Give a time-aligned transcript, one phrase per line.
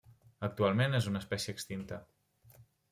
[0.47, 2.05] Actualment és una espècie extinta.